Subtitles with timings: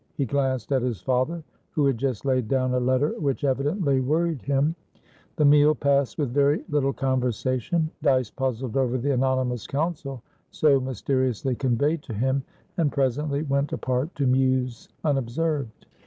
[0.17, 4.41] He glanced at his father, who had just laid down a letter which evidently worried
[4.41, 4.73] him.
[5.35, 7.87] The meal passed with very little conversation.
[8.01, 12.41] Dyce puzzled over the anonymous counsel so mysteriously conveyed to him,
[12.77, 15.85] and presently went apart to muse unobserved.